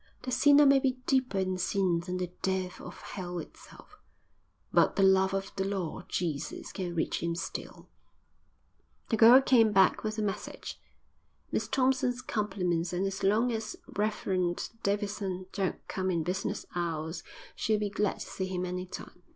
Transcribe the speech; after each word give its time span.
The 0.23 0.31
sinner 0.31 0.65
may 0.65 0.79
be 0.79 0.93
deeper 1.05 1.37
in 1.37 1.59
sin 1.59 1.99
than 1.99 2.17
the 2.17 2.31
depth 2.41 2.81
of 2.81 2.99
hell 3.01 3.37
itself, 3.37 3.99
but 4.73 4.95
the 4.95 5.03
love 5.03 5.31
of 5.31 5.51
the 5.57 5.63
Lord 5.63 6.09
Jesus 6.09 6.71
can 6.71 6.95
reach 6.95 7.21
him 7.21 7.35
still." 7.35 7.87
The 9.09 9.17
girl 9.17 9.41
came 9.41 9.71
back 9.71 10.03
with 10.03 10.15
the 10.15 10.23
message. 10.23 10.79
"Miss 11.51 11.67
Thompson's 11.67 12.23
compliments 12.23 12.93
and 12.93 13.05
as 13.05 13.21
long 13.21 13.51
as 13.51 13.75
Rev. 13.95 14.25
Davidson 14.81 15.45
don't 15.51 15.87
come 15.87 16.09
in 16.09 16.23
business 16.23 16.65
hours 16.73 17.21
she'll 17.55 17.77
be 17.77 17.91
glad 17.91 18.21
to 18.21 18.25
see 18.27 18.47
him 18.47 18.65
any 18.65 18.87
time." 18.87 19.21